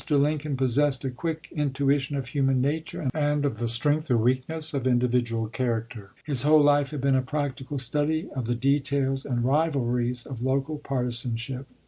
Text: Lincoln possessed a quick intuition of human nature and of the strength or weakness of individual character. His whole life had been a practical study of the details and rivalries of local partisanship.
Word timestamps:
Lincoln 0.09 0.57
possessed 0.57 1.05
a 1.05 1.11
quick 1.11 1.49
intuition 1.55 2.15
of 2.17 2.25
human 2.29 2.59
nature 2.59 3.07
and 3.13 3.45
of 3.45 3.59
the 3.59 3.67
strength 3.67 4.09
or 4.09 4.17
weakness 4.17 4.73
of 4.73 4.87
individual 4.87 5.45
character. 5.45 6.09
His 6.23 6.41
whole 6.41 6.63
life 6.63 6.89
had 6.89 7.01
been 7.01 7.13
a 7.13 7.21
practical 7.21 7.77
study 7.77 8.27
of 8.35 8.47
the 8.47 8.55
details 8.55 9.27
and 9.27 9.43
rivalries 9.45 10.25
of 10.25 10.41
local 10.41 10.79
partisanship. 10.79 11.67